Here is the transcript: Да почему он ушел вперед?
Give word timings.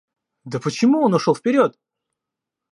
Да 0.45 0.59
почему 0.59 1.03
он 1.03 1.13
ушел 1.13 1.35
вперед? 1.35 1.77